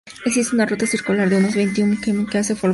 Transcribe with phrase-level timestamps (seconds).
[0.25, 2.69] Existe una ruta circular de unos veintiún km que une Folgoso a Flechas.